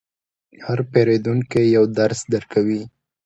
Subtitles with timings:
[0.65, 2.81] هر پیرودونکی یو درس درکوي.